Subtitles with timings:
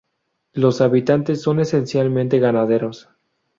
[0.53, 3.09] Los habitantes son esencialmente ganaderos.